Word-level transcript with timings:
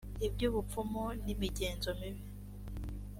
ibyubupfumu 0.27 1.03
nimigenzo 1.25 1.89
mibi. 1.99 2.23